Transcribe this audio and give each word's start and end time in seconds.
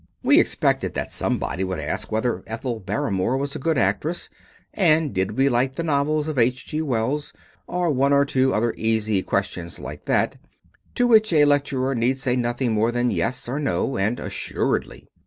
We 0.23 0.39
expected 0.39 0.95
that 0.95 1.11
somebody 1.11 1.63
would 1.63 1.79
ask 1.79 2.11
whether 2.11 2.41
Ethel 2.47 2.79
Barrymore 2.79 3.37
was 3.37 3.55
a 3.55 3.59
good 3.59 3.77
actress, 3.77 4.31
and 4.73 5.13
did 5.13 5.37
we 5.37 5.47
like 5.47 5.75
the 5.75 5.83
novels 5.83 6.27
of 6.27 6.39
H.G. 6.39 6.81
Wells, 6.81 7.33
or 7.67 7.91
one 7.91 8.11
or 8.11 8.25
two 8.25 8.51
other 8.51 8.73
easy 8.77 9.21
questions 9.21 9.77
like 9.77 10.05
that, 10.05 10.37
to 10.95 11.05
which 11.05 11.31
a 11.31 11.45
lecturer 11.45 11.93
need 11.93 12.17
say 12.19 12.35
nothing 12.35 12.71
more 12.71 12.91
than 12.91 13.11
"yes" 13.11 13.47
or 13.47 13.59
"no" 13.59 13.95
or 13.95 13.99
"assuredly." 13.99 15.07